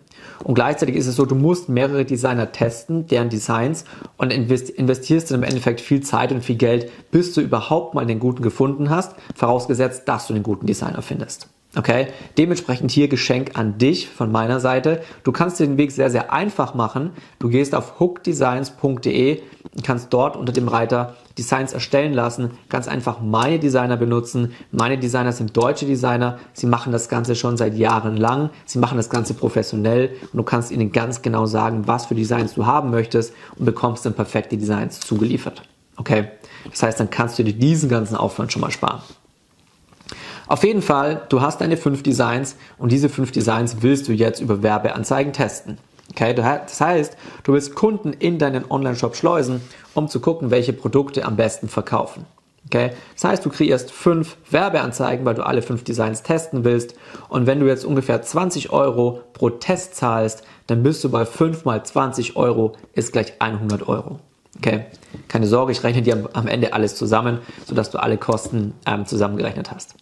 Und 0.43 0.55
gleichzeitig 0.55 0.95
ist 0.95 1.07
es 1.07 1.15
so, 1.15 1.25
du 1.25 1.35
musst 1.35 1.69
mehrere 1.69 2.05
Designer 2.05 2.51
testen, 2.51 3.07
deren 3.07 3.29
Designs 3.29 3.85
und 4.17 4.31
investierst 4.31 5.31
dann 5.31 5.39
im 5.39 5.43
Endeffekt 5.43 5.81
viel 5.81 6.01
Zeit 6.01 6.31
und 6.31 6.43
viel 6.43 6.57
Geld, 6.57 6.91
bis 7.11 7.33
du 7.33 7.41
überhaupt 7.41 7.95
mal 7.95 8.05
den 8.05 8.19
guten 8.19 8.43
gefunden 8.43 8.89
hast, 8.89 9.15
vorausgesetzt, 9.35 10.03
dass 10.07 10.27
du 10.27 10.33
den 10.33 10.43
guten 10.43 10.67
Designer 10.67 11.01
findest. 11.01 11.49
Okay, 11.77 12.07
dementsprechend 12.39 12.89
hier 12.89 13.07
Geschenk 13.07 13.51
an 13.53 13.77
dich 13.77 14.09
von 14.09 14.31
meiner 14.31 14.59
Seite. 14.59 15.03
Du 15.23 15.31
kannst 15.31 15.59
den 15.59 15.77
Weg 15.77 15.91
sehr, 15.91 16.09
sehr 16.09 16.33
einfach 16.33 16.73
machen. 16.73 17.11
Du 17.37 17.49
gehst 17.49 17.75
auf 17.75 17.99
hookdesigns.de 17.99 19.41
und 19.75 19.83
kannst 19.83 20.11
dort 20.11 20.35
unter 20.37 20.51
dem 20.51 20.69
Reiter 20.69 21.15
Designs 21.37 21.73
erstellen 21.73 22.13
lassen. 22.13 22.49
Ganz 22.69 22.87
einfach 22.87 23.21
meine 23.21 23.59
Designer 23.59 23.95
benutzen. 23.95 24.53
Meine 24.71 24.97
Designer 24.97 25.33
sind 25.33 25.55
deutsche 25.55 25.85
Designer. 25.85 26.39
Sie 26.53 26.65
machen 26.65 26.91
das 26.91 27.09
Ganze 27.09 27.35
schon 27.35 27.57
seit 27.57 27.75
Jahren 27.75 28.17
lang. 28.17 28.49
Sie 28.65 28.79
machen 28.79 28.97
das 28.97 29.11
Ganze 29.11 29.35
professionell 29.35 30.15
und 30.33 30.37
du 30.37 30.43
kannst 30.43 30.71
ihnen 30.71 30.91
ganz 30.91 31.21
genau 31.21 31.45
sagen, 31.45 31.83
was 31.85 32.07
für 32.07 32.15
Designs 32.15 32.55
du 32.55 32.65
haben 32.65 32.89
möchtest 32.89 33.35
und 33.55 33.65
bekommst 33.65 34.03
dann 34.03 34.15
perfekte 34.15 34.57
Designs 34.57 34.99
zugeliefert. 34.99 35.61
Okay, 35.95 36.29
das 36.71 36.81
heißt, 36.81 36.99
dann 36.99 37.11
kannst 37.11 37.37
du 37.37 37.43
dir 37.43 37.53
diesen 37.53 37.87
ganzen 37.87 38.15
Aufwand 38.15 38.51
schon 38.51 38.61
mal 38.61 38.71
sparen. 38.71 39.01
Auf 40.47 40.63
jeden 40.63 40.81
Fall, 40.81 41.23
du 41.27 41.41
hast 41.41 41.59
deine 41.59 41.75
fünf 41.75 42.03
Designs 42.03 42.55
und 42.77 42.91
diese 42.91 43.09
fünf 43.09 43.31
Designs 43.31 43.77
willst 43.81 44.07
du 44.07 44.13
jetzt 44.13 44.39
über 44.39 44.63
Werbeanzeigen 44.63 45.33
testen. 45.33 45.77
Okay, 46.11 46.33
das 46.33 46.79
heißt, 46.79 47.17
du 47.43 47.53
willst 47.53 47.75
Kunden 47.75 48.13
in 48.13 48.39
deinen 48.39 48.63
Online-Shop 48.69 49.15
schleusen, 49.15 49.61
um 49.93 50.07
zu 50.07 50.21
gucken, 50.21 50.49
welche 50.49 50.71
Produkte 50.71 51.25
am 51.25 51.35
besten 51.35 51.67
verkaufen. 51.67 52.25
Okay, 52.65 52.91
das 53.13 53.23
heißt, 53.25 53.45
du 53.45 53.49
kreierst 53.49 53.91
fünf 53.91 54.37
Werbeanzeigen, 54.49 55.25
weil 55.25 55.35
du 55.35 55.45
alle 55.45 55.61
fünf 55.61 55.83
Designs 55.83 56.23
testen 56.23 56.63
willst. 56.63 56.95
Und 57.29 57.45
wenn 57.45 57.59
du 57.59 57.67
jetzt 57.67 57.85
ungefähr 57.85 58.21
20 58.21 58.71
Euro 58.71 59.21
pro 59.33 59.49
Test 59.49 59.95
zahlst, 59.95 60.43
dann 60.65 60.81
bist 60.81 61.03
du 61.03 61.09
bei 61.09 61.25
5 61.25 61.65
mal 61.65 61.83
20 61.83 62.35
Euro 62.35 62.73
ist 62.93 63.13
gleich 63.13 63.33
100 63.39 63.87
Euro. 63.87 64.19
Okay, 64.57 64.85
keine 65.27 65.47
Sorge, 65.47 65.71
ich 65.71 65.83
rechne 65.83 66.01
dir 66.01 66.29
am 66.33 66.47
Ende 66.47 66.73
alles 66.73 66.95
zusammen, 66.95 67.39
sodass 67.65 67.89
du 67.91 67.99
alle 67.99 68.17
Kosten 68.17 68.73
ähm, 68.85 69.05
zusammengerechnet 69.05 69.71
hast. 69.71 69.95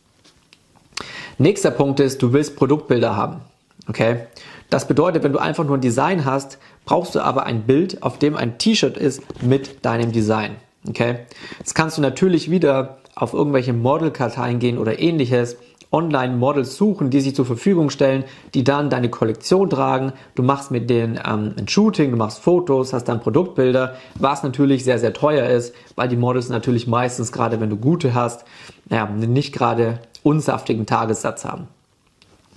Nächster 1.37 1.71
Punkt 1.71 1.99
ist, 1.99 2.21
du 2.21 2.31
willst 2.31 2.55
Produktbilder 2.55 3.15
haben. 3.15 3.41
Okay? 3.87 4.27
Das 4.69 4.87
bedeutet, 4.87 5.23
wenn 5.23 5.33
du 5.33 5.39
einfach 5.39 5.65
nur 5.65 5.77
ein 5.77 5.81
Design 5.81 6.25
hast, 6.25 6.57
brauchst 6.85 7.13
du 7.15 7.19
aber 7.19 7.45
ein 7.45 7.63
Bild, 7.63 8.01
auf 8.03 8.17
dem 8.17 8.35
ein 8.35 8.57
T-Shirt 8.57 8.97
ist 8.97 9.21
mit 9.43 9.85
deinem 9.85 10.11
Design. 10.11 10.55
Okay? 10.87 11.19
Das 11.59 11.73
kannst 11.73 11.97
du 11.97 12.01
natürlich 12.01 12.49
wieder 12.49 12.97
auf 13.15 13.33
irgendwelche 13.33 13.73
Modelkarteien 13.73 14.59
gehen 14.59 14.77
oder 14.77 14.99
ähnliches, 14.99 15.57
Online-Models 15.91 16.75
suchen, 16.75 17.09
die 17.09 17.21
sich 17.21 17.35
zur 17.35 17.45
Verfügung 17.45 17.89
stellen, 17.89 18.25
die 18.53 18.65
dann 18.65 18.89
deine 18.89 19.09
Kollektion 19.09 19.69
tragen. 19.69 20.11
Du 20.33 20.43
machst 20.43 20.69
mit 20.69 20.89
denen 20.89 21.17
ähm, 21.25 21.53
ein 21.57 21.67
Shooting, 21.67 22.11
du 22.11 22.17
machst 22.17 22.39
Fotos, 22.39 22.91
hast 22.91 23.05
dann 23.05 23.21
Produktbilder, 23.21 23.95
was 24.19 24.43
natürlich 24.43 24.83
sehr, 24.83 24.99
sehr 24.99 25.13
teuer 25.13 25.47
ist, 25.47 25.73
weil 25.95 26.09
die 26.09 26.17
Models 26.17 26.49
natürlich 26.49 26.87
meistens, 26.87 27.31
gerade 27.31 27.61
wenn 27.61 27.69
du 27.69 27.77
gute 27.77 28.13
hast, 28.13 28.45
ja, 28.89 29.05
nicht 29.05 29.53
gerade 29.53 29.99
unsaftigen 30.25 30.85
Tagessatz 30.85 31.45
haben. 31.45 31.67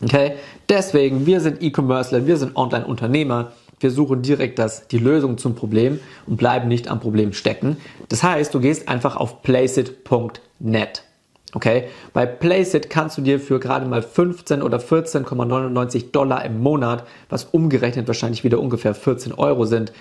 Okay? 0.02 0.32
Deswegen, 0.68 1.26
wir 1.26 1.40
sind 1.40 1.62
E-Commercer, 1.62 2.26
wir 2.26 2.36
sind 2.36 2.56
Online-Unternehmer. 2.56 3.52
Wir 3.80 3.90
suchen 3.90 4.22
direkt 4.22 4.58
das, 4.58 4.88
die 4.88 4.98
Lösung 4.98 5.38
zum 5.38 5.54
Problem 5.54 6.00
und 6.26 6.36
bleiben 6.36 6.66
nicht 6.66 6.88
am 6.88 6.98
Problem 6.98 7.32
stecken. 7.32 7.76
Das 8.08 8.22
heißt, 8.22 8.52
du 8.52 8.60
gehst 8.60 8.88
einfach 8.88 9.16
auf 9.16 9.42
placeit.net. 9.42 11.02
Okay? 11.54 11.84
Bei 12.12 12.26
Placeit 12.26 12.90
kannst 12.90 13.18
du 13.18 13.22
dir 13.22 13.38
für 13.38 13.60
gerade 13.60 13.86
mal 13.86 14.02
15 14.02 14.62
oder 14.62 14.78
14,99 14.78 16.10
Dollar 16.10 16.44
im 16.44 16.60
Monat, 16.60 17.04
was 17.28 17.44
umgerechnet 17.44 18.06
wahrscheinlich 18.08 18.44
wieder 18.44 18.58
ungefähr 18.60 18.94
14 18.94 19.32
Euro 19.34 19.64
sind, 19.64 19.92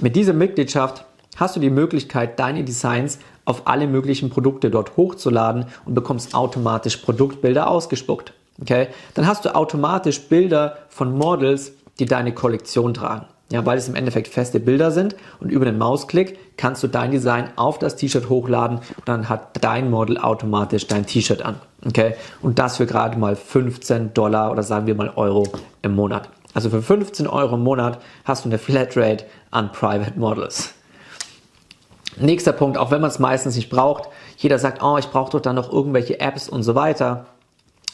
mit 0.00 0.16
dieser 0.16 0.32
Mitgliedschaft 0.32 1.04
hast 1.36 1.56
du 1.56 1.60
die 1.60 1.70
Möglichkeit, 1.70 2.38
deine 2.38 2.64
Designs 2.64 3.18
auf 3.44 3.66
alle 3.66 3.86
möglichen 3.86 4.30
Produkte 4.30 4.70
dort 4.70 4.96
hochzuladen 4.96 5.66
und 5.84 5.94
bekommst 5.94 6.34
automatisch 6.34 6.98
Produktbilder 6.98 7.68
ausgespuckt. 7.68 8.32
Okay? 8.60 8.88
Dann 9.14 9.26
hast 9.26 9.44
du 9.44 9.54
automatisch 9.54 10.20
Bilder 10.28 10.78
von 10.88 11.16
Models, 11.16 11.72
die 11.98 12.06
deine 12.06 12.32
Kollektion 12.32 12.94
tragen. 12.94 13.26
Ja, 13.50 13.66
weil 13.66 13.76
es 13.76 13.86
im 13.86 13.94
Endeffekt 13.94 14.28
feste 14.28 14.60
Bilder 14.60 14.90
sind 14.90 15.14
und 15.38 15.50
über 15.50 15.66
den 15.66 15.76
Mausklick 15.76 16.56
kannst 16.56 16.82
du 16.82 16.86
dein 16.86 17.10
Design 17.10 17.50
auf 17.56 17.78
das 17.78 17.96
T-Shirt 17.96 18.30
hochladen 18.30 18.78
und 18.78 19.06
dann 19.06 19.28
hat 19.28 19.62
dein 19.62 19.90
Model 19.90 20.16
automatisch 20.16 20.86
dein 20.86 21.04
T-Shirt 21.04 21.42
an. 21.42 21.56
Okay? 21.84 22.14
Und 22.40 22.58
das 22.58 22.78
für 22.78 22.86
gerade 22.86 23.18
mal 23.18 23.36
15 23.36 24.14
Dollar 24.14 24.52
oder 24.52 24.62
sagen 24.62 24.86
wir 24.86 24.94
mal 24.94 25.12
Euro 25.16 25.46
im 25.82 25.94
Monat. 25.94 26.30
Also 26.54 26.70
für 26.70 26.80
15 26.80 27.26
Euro 27.26 27.56
im 27.56 27.62
Monat 27.62 28.00
hast 28.24 28.46
du 28.46 28.48
eine 28.48 28.56
Flatrate 28.56 29.26
an 29.50 29.70
Private 29.70 30.18
Models. 30.18 30.72
Nächster 32.16 32.52
Punkt, 32.52 32.76
auch 32.76 32.90
wenn 32.90 33.00
man 33.00 33.10
es 33.10 33.18
meistens 33.18 33.56
nicht 33.56 33.70
braucht, 33.70 34.08
jeder 34.36 34.58
sagt, 34.58 34.82
oh, 34.82 34.98
ich 34.98 35.08
brauche 35.08 35.32
doch 35.32 35.40
dann 35.40 35.56
noch 35.56 35.72
irgendwelche 35.72 36.20
Apps 36.20 36.48
und 36.48 36.62
so 36.62 36.74
weiter. 36.74 37.26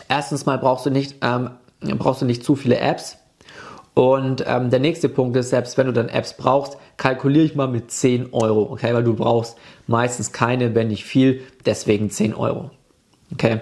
Erstens 0.08 0.46
mal 0.46 0.58
brauchst 0.58 0.86
du 0.86 0.90
nicht, 0.90 1.16
ähm, 1.22 1.50
brauchst 1.80 2.22
du 2.22 2.26
nicht 2.26 2.44
zu 2.44 2.56
viele 2.56 2.78
Apps. 2.78 3.18
Und 3.94 4.44
ähm, 4.46 4.70
der 4.70 4.78
nächste 4.78 5.08
Punkt 5.08 5.36
ist, 5.36 5.50
selbst 5.50 5.76
wenn 5.76 5.86
du 5.86 5.92
dann 5.92 6.08
Apps 6.08 6.34
brauchst, 6.34 6.78
kalkuliere 6.96 7.44
ich 7.44 7.56
mal 7.56 7.66
mit 7.66 7.90
10 7.90 8.32
Euro, 8.32 8.70
okay, 8.70 8.94
weil 8.94 9.02
du 9.02 9.14
brauchst 9.14 9.56
meistens 9.88 10.32
keine, 10.32 10.74
wenn 10.74 10.88
nicht 10.88 11.04
viel, 11.04 11.42
deswegen 11.66 12.08
10 12.08 12.34
Euro. 12.34 12.70
Okay, 13.32 13.60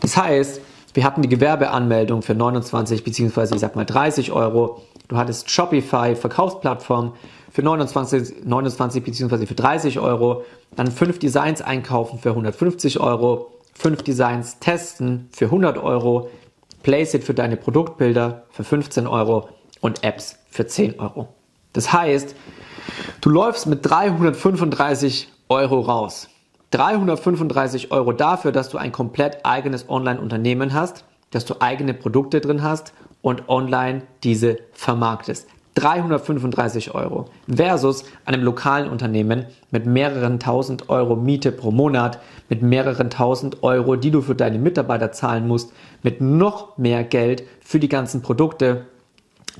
das 0.00 0.16
heißt, 0.16 0.60
wir 0.96 1.04
hatten 1.04 1.20
die 1.20 1.28
Gewerbeanmeldung 1.28 2.22
für 2.22 2.34
29 2.34 3.04
beziehungsweise 3.04 3.54
ich 3.54 3.60
sag 3.60 3.76
mal 3.76 3.84
30 3.84 4.32
Euro. 4.32 4.82
Du 5.08 5.18
hattest 5.18 5.50
Shopify, 5.50 6.16
Verkaufsplattform, 6.16 7.12
für 7.52 7.62
29, 7.62 8.46
29 8.46 9.04
bzw. 9.04 9.44
für 9.44 9.54
30 9.54 10.00
Euro, 10.00 10.44
dann 10.74 10.90
fünf 10.90 11.18
Designs 11.18 11.60
einkaufen 11.60 12.18
für 12.18 12.30
150 12.30 12.98
Euro, 12.98 13.52
fünf 13.74 14.02
Designs 14.04 14.58
testen 14.58 15.28
für 15.32 15.46
100 15.46 15.76
Euro, 15.76 16.30
Placeit 16.82 17.24
für 17.24 17.34
deine 17.34 17.58
Produktbilder 17.58 18.44
für 18.50 18.64
15 18.64 19.06
Euro 19.06 19.50
und 19.80 20.02
Apps 20.02 20.38
für 20.50 20.66
10 20.66 20.98
Euro. 20.98 21.28
Das 21.74 21.92
heißt, 21.92 22.34
du 23.20 23.28
läufst 23.28 23.66
mit 23.66 23.84
335 23.84 25.28
Euro 25.50 25.80
raus. 25.80 26.28
335 26.72 27.92
Euro 27.92 28.12
dafür, 28.12 28.52
dass 28.52 28.68
du 28.68 28.78
ein 28.78 28.92
komplett 28.92 29.44
eigenes 29.44 29.88
Online-Unternehmen 29.88 30.74
hast, 30.74 31.04
dass 31.30 31.44
du 31.44 31.54
eigene 31.60 31.94
Produkte 31.94 32.40
drin 32.40 32.62
hast 32.62 32.92
und 33.22 33.48
online 33.48 34.02
diese 34.22 34.58
vermarktest. 34.72 35.48
335 35.76 36.94
Euro 36.94 37.26
versus 37.54 38.04
einem 38.24 38.42
lokalen 38.42 38.88
Unternehmen 38.88 39.44
mit 39.70 39.84
mehreren 39.84 40.40
tausend 40.40 40.88
Euro 40.88 41.16
Miete 41.16 41.52
pro 41.52 41.70
Monat, 41.70 42.18
mit 42.48 42.62
mehreren 42.62 43.10
tausend 43.10 43.62
Euro, 43.62 43.96
die 43.96 44.10
du 44.10 44.22
für 44.22 44.34
deine 44.34 44.58
Mitarbeiter 44.58 45.12
zahlen 45.12 45.46
musst, 45.46 45.72
mit 46.02 46.22
noch 46.22 46.78
mehr 46.78 47.04
Geld 47.04 47.44
für 47.60 47.78
die 47.78 47.90
ganzen 47.90 48.22
Produkte, 48.22 48.86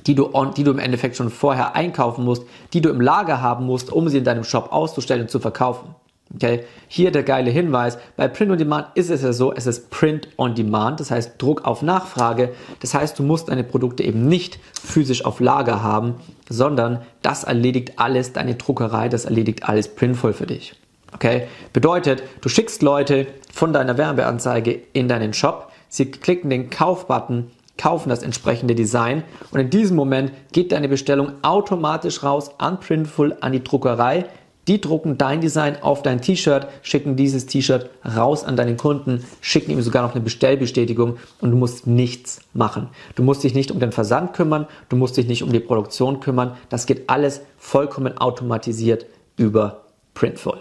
die 0.07 0.15
du, 0.15 0.31
die 0.55 0.63
du 0.63 0.71
im 0.71 0.79
Endeffekt 0.79 1.15
schon 1.15 1.29
vorher 1.29 1.75
einkaufen 1.75 2.25
musst, 2.25 2.43
die 2.73 2.81
du 2.81 2.89
im 2.89 2.99
Lager 2.99 3.41
haben 3.41 3.65
musst, 3.65 3.91
um 3.91 4.09
sie 4.09 4.17
in 4.17 4.23
deinem 4.23 4.43
Shop 4.43 4.71
auszustellen 4.71 5.23
und 5.23 5.29
zu 5.29 5.39
verkaufen. 5.39 5.93
Okay, 6.35 6.63
hier 6.87 7.11
der 7.11 7.23
geile 7.23 7.49
Hinweis. 7.49 7.97
Bei 8.17 8.27
Print 8.27 8.51
on 8.51 8.57
Demand 8.57 8.87
ist 8.95 9.09
es 9.09 9.21
ja 9.21 9.31
so, 9.31 9.53
es 9.53 9.65
ist 9.65 9.89
Print 9.89 10.27
on 10.37 10.55
Demand, 10.55 10.99
das 10.99 11.09
heißt 11.09 11.41
Druck 11.41 11.65
auf 11.65 11.81
Nachfrage. 11.81 12.53
Das 12.81 12.93
heißt, 12.93 13.17
du 13.17 13.23
musst 13.23 13.49
deine 13.49 13.63
Produkte 13.63 14.03
eben 14.03 14.27
nicht 14.27 14.59
physisch 14.81 15.23
auf 15.23 15.39
Lager 15.39 15.81
haben, 15.81 16.15
sondern 16.49 17.01
das 17.21 17.45
erledigt 17.45 17.93
alles, 17.97 18.33
deine 18.33 18.55
Druckerei, 18.55 19.07
das 19.07 19.25
erledigt 19.25 19.67
alles 19.67 19.87
Printful 19.87 20.33
für 20.33 20.47
dich. 20.47 20.75
Okay, 21.13 21.47
bedeutet, 21.71 22.21
du 22.41 22.49
schickst 22.49 22.81
Leute 22.81 23.27
von 23.53 23.71
deiner 23.71 23.97
Werbeanzeige 23.97 24.81
in 24.91 25.07
deinen 25.07 25.33
Shop, 25.33 25.71
sie 25.87 26.11
klicken 26.11 26.49
den 26.49 26.69
Kaufbutton, 26.69 27.51
kaufen 27.77 28.09
das 28.09 28.23
entsprechende 28.23 28.75
Design 28.75 29.23
und 29.51 29.59
in 29.59 29.69
diesem 29.69 29.95
Moment 29.95 30.31
geht 30.51 30.73
deine 30.73 30.89
Bestellung 30.89 31.33
automatisch 31.43 32.23
raus 32.23 32.51
an 32.57 32.79
Printful, 32.79 33.37
an 33.39 33.53
die 33.53 33.63
Druckerei 33.63 34.25
die 34.67 34.81
drucken 34.81 35.17
dein 35.17 35.41
Design 35.41 35.81
auf 35.81 36.01
dein 36.01 36.21
T-Shirt, 36.21 36.67
schicken 36.81 37.15
dieses 37.15 37.45
T-Shirt 37.45 37.89
raus 38.03 38.43
an 38.43 38.55
deinen 38.55 38.77
Kunden, 38.77 39.23
schicken 39.41 39.71
ihm 39.71 39.81
sogar 39.81 40.03
noch 40.03 40.13
eine 40.13 40.23
Bestellbestätigung 40.23 41.17
und 41.39 41.51
du 41.51 41.57
musst 41.57 41.87
nichts 41.87 42.41
machen. 42.53 42.89
Du 43.15 43.23
musst 43.23 43.43
dich 43.43 43.53
nicht 43.53 43.71
um 43.71 43.79
den 43.79 43.91
Versand 43.91 44.33
kümmern, 44.33 44.67
du 44.89 44.95
musst 44.95 45.17
dich 45.17 45.27
nicht 45.27 45.43
um 45.43 45.51
die 45.51 45.59
Produktion 45.59 46.19
kümmern. 46.19 46.57
Das 46.69 46.85
geht 46.85 47.09
alles 47.09 47.41
vollkommen 47.57 48.17
automatisiert 48.17 49.05
über 49.37 49.83
Printful. 50.13 50.57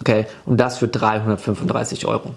Okay, 0.00 0.26
und 0.46 0.58
das 0.58 0.78
für 0.78 0.88
335 0.88 2.06
Euro. 2.06 2.34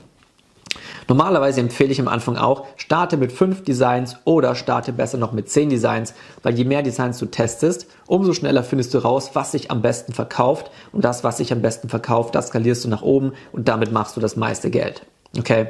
Normalerweise 1.08 1.62
empfehle 1.62 1.92
ich 1.92 2.02
am 2.02 2.08
Anfang 2.08 2.38
auch, 2.38 2.66
starte 2.78 3.18
mit 3.18 3.32
fünf 3.32 3.64
Designs 3.64 4.18
oder 4.26 4.56
starte 4.56 4.92
besser 4.92 5.18
noch 5.18 5.32
mit 5.32 5.50
zehn 5.50 5.70
Designs, 5.70 6.14
weil 6.44 6.56
je 6.56 6.66
mehr 6.66 6.82
Designs 6.82 7.20
du 7.20 7.28
testest, 7.28 7.88
umso 8.08 8.34
schneller 8.34 8.64
findest 8.64 8.94
du 8.94 9.00
raus, 9.00 9.32
was 9.34 9.52
sich 9.52 9.72
am 9.72 9.82
besten 9.82 10.14
verkauft 10.14 10.72
und 10.92 11.06
das, 11.06 11.24
was 11.24 11.38
sich 11.38 11.52
am 11.52 11.62
besten 11.62 11.90
verkauft, 11.90 12.36
das 12.36 12.48
skalierst 12.48 12.84
du 12.86 12.90
nach 12.90 13.04
oben 13.04 13.34
und 13.52 13.68
damit 13.68 13.92
machst 13.92 14.18
du 14.18 14.22
das 14.22 14.36
meiste 14.36 14.70
Geld. 14.70 15.04
Okay? 15.38 15.68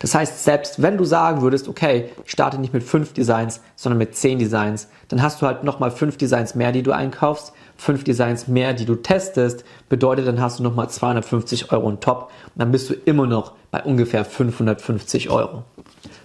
Das 0.00 0.14
heißt, 0.14 0.44
selbst 0.44 0.82
wenn 0.82 0.98
du 0.98 1.04
sagen 1.04 1.40
würdest, 1.42 1.68
okay, 1.68 2.10
ich 2.24 2.30
starte 2.30 2.58
nicht 2.58 2.72
mit 2.72 2.82
fünf 2.82 3.12
Designs, 3.12 3.60
sondern 3.74 3.98
mit 3.98 4.14
zehn 4.14 4.38
Designs, 4.38 4.88
dann 5.08 5.22
hast 5.22 5.40
du 5.40 5.46
halt 5.46 5.64
nochmal 5.64 5.90
fünf 5.90 6.16
Designs 6.16 6.54
mehr, 6.54 6.72
die 6.72 6.82
du 6.82 6.92
einkaufst, 6.92 7.52
fünf 7.76 8.04
Designs 8.04 8.48
mehr, 8.48 8.72
die 8.72 8.84
du 8.84 8.96
testest, 8.96 9.64
bedeutet, 9.88 10.26
dann 10.26 10.40
hast 10.40 10.58
du 10.58 10.62
nochmal 10.62 10.88
250 10.88 11.72
Euro 11.72 11.86
on 11.86 12.00
top 12.00 12.30
und 12.54 12.60
dann 12.60 12.72
bist 12.72 12.90
du 12.90 12.94
immer 12.94 13.26
noch 13.26 13.52
bei 13.70 13.82
ungefähr 13.82 14.24
550 14.24 15.30
Euro. 15.30 15.64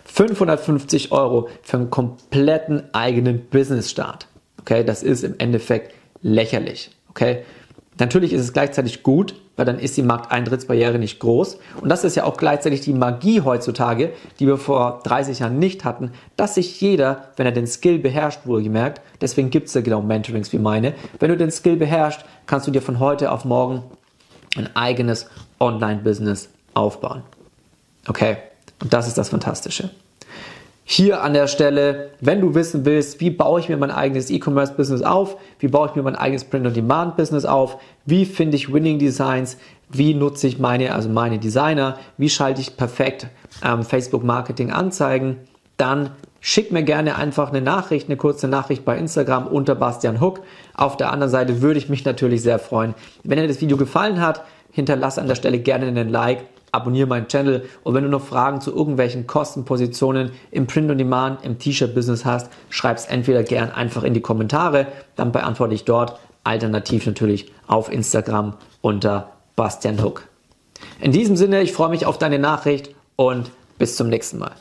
550 0.06 1.12
Euro 1.12 1.50
für 1.64 1.78
einen 1.78 1.90
kompletten 1.90 2.94
eigenen 2.94 3.46
Business-Start. 3.46 4.28
Okay, 4.60 4.84
das 4.84 5.04
ist 5.04 5.24
im 5.24 5.36
Endeffekt 5.38 5.94
lächerlich. 6.22 6.92
Okay, 7.10 7.44
natürlich 8.02 8.34
ist 8.34 8.42
es 8.42 8.52
gleichzeitig 8.52 9.04
gut, 9.04 9.36
weil 9.56 9.66
dann 9.66 9.80
ist 9.80 9.96
die 9.96 10.04
Markteintrittsbarriere 10.04 11.00
nicht 11.00 11.20
groß. 11.20 11.60
Und 11.80 11.88
das 11.88 12.04
ist 12.04 12.16
ja 12.16 12.26
auch 12.26 12.36
gleichzeitig 12.36 12.82
die 12.82 12.94
Magie 12.94 13.42
heutzutage, 13.42 14.12
die 14.40 14.48
wir 14.48 14.58
vor 14.58 15.00
30 15.04 15.40
Jahren 15.40 15.60
nicht 15.60 15.86
hatten, 15.86 16.12
dass 16.36 16.56
sich 16.56 16.82
jeder, 16.82 17.30
wenn 17.38 17.46
er 17.46 17.52
den 17.52 17.68
Skill 17.68 18.00
beherrscht, 18.00 18.42
wohlgemerkt, 18.46 19.02
deswegen 19.22 19.50
gibt 19.50 19.68
es 19.68 19.76
ja 19.76 19.82
genau 19.82 20.02
Mentorings 20.02 20.52
wie 20.52 20.60
meine, 20.60 20.94
wenn 21.20 21.30
du 21.30 21.38
den 21.38 21.52
Skill 21.52 21.78
beherrschst, 21.78 22.26
kannst 22.48 22.68
du 22.68 22.72
dir 22.72 22.82
von 22.82 23.00
heute 23.00 23.32
auf 23.32 23.46
morgen 23.46 23.84
ein 24.58 24.76
eigenes 24.76 25.28
Online-Business 25.60 26.50
aufbauen. 26.74 27.24
Okay, 28.08 28.38
und 28.82 28.92
das 28.92 29.08
ist 29.08 29.18
das 29.18 29.30
Fantastische. 29.30 29.92
Hier 30.84 31.24
an 31.24 31.34
der 31.34 31.48
Stelle, 31.48 32.10
wenn 32.20 32.42
du 32.42 32.56
wissen 32.56 32.86
willst, 32.86 33.22
wie 33.22 33.30
baue 33.30 33.60
ich 33.60 33.70
mir 33.70 33.78
mein 33.78 33.92
eigenes 33.92 34.30
E-Commerce-Business 34.30 35.04
auf, 35.04 35.38
wie 35.60 35.68
baue 35.68 35.88
ich 35.88 35.96
mir 35.96 36.02
mein 36.02 36.16
eigenes 36.16 36.44
Print-on-Demand-Business 36.44 37.46
auf, 37.46 37.78
wie 38.06 38.26
finde 38.26 38.58
ich 38.58 38.74
Winning 38.74 39.00
Designs, 39.00 39.58
wie 39.90 40.14
nutze 40.14 40.48
ich 40.48 40.60
meine, 40.60 40.94
also 40.94 41.08
meine 41.08 41.40
Designer, 41.40 41.98
wie 42.18 42.30
schalte 42.30 42.62
ich 42.62 42.78
perfekt 42.78 43.28
ähm, 43.64 43.84
Facebook-Marketing-Anzeigen, 43.84 45.38
dann 45.78 46.12
schick 46.40 46.72
mir 46.72 46.84
gerne 46.84 47.16
einfach 47.16 47.50
eine 47.50 47.62
Nachricht, 47.62 48.10
eine 48.10 48.18
kurze 48.18 48.48
Nachricht 48.48 48.84
bei 48.84 48.98
Instagram 48.98 49.48
unter 49.48 49.76
Bastian 49.76 50.20
Hook. 50.20 50.42
Auf 50.74 50.98
der 50.98 51.12
anderen 51.12 51.32
Seite 51.32 51.62
würde 51.62 51.78
ich 51.78 51.90
mich 51.90 52.04
natürlich 52.04 52.42
sehr 52.42 52.60
freuen, 52.60 52.96
wenn 53.24 53.38
dir 53.38 53.48
das 53.48 53.62
Video 53.62 53.78
gefallen 53.78 54.20
hat, 54.20 54.44
hinterlass 54.72 55.20
an 55.20 55.28
der 55.28 55.36
Stelle 55.36 55.60
gerne 55.60 55.88
einen 55.88 56.10
Like 56.10 56.44
abonniere 56.72 57.08
meinen 57.08 57.28
Channel 57.28 57.66
und 57.84 57.94
wenn 57.94 58.04
du 58.04 58.10
noch 58.10 58.24
Fragen 58.24 58.62
zu 58.62 58.74
irgendwelchen 58.74 59.28
Kostenpositionen 59.28 60.32
im 60.52 60.68
Print 60.68 60.92
on 60.92 60.98
Demand, 60.98 61.44
im 61.44 61.60
T-Shirt-Business 61.60 62.26
hast, 62.26 62.52
schreib 62.70 62.98
es 62.98 63.06
entweder 63.06 63.44
gern 63.44 63.72
einfach 63.72 64.04
in 64.04 64.14
die 64.14 64.22
Kommentare, 64.22 64.88
dann 65.16 65.32
beantworte 65.32 65.74
ich 65.74 65.86
dort, 65.86 66.20
alternativ 66.44 67.06
natürlich 67.06 67.52
auf 67.68 67.92
Instagram 67.92 68.56
unter 68.82 69.32
Bastian 69.56 70.04
Hook. 70.04 70.28
In 71.00 71.12
diesem 71.12 71.36
Sinne, 71.36 71.62
ich 71.62 71.74
freue 71.74 71.90
mich 71.90 72.06
auf 72.06 72.18
deine 72.18 72.40
Nachricht 72.40 72.96
und 73.16 73.52
bis 73.78 73.96
zum 73.96 74.10
nächsten 74.10 74.40
Mal. 74.40 74.54